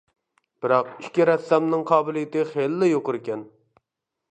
بىراق 0.65 0.89
ئىككى 0.93 1.27
رەسسامنىڭ 1.31 1.85
قابىلىيىتى 1.91 2.47
خېلىلا 2.55 2.91
يۇقىرىكەن. 2.95 3.45